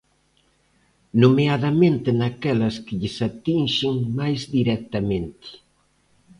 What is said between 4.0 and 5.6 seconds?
máis directamente.